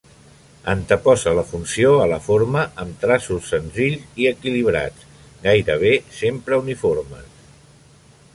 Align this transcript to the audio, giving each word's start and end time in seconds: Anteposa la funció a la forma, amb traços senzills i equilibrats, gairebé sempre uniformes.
Anteposa 0.71 1.33
la 1.39 1.43
funció 1.49 1.91
a 2.05 2.07
la 2.11 2.17
forma, 2.29 2.63
amb 2.85 2.97
traços 3.03 3.51
senzills 3.53 4.09
i 4.25 4.29
equilibrats, 4.33 5.07
gairebé 5.45 5.95
sempre 6.23 6.61
uniformes. 6.65 7.31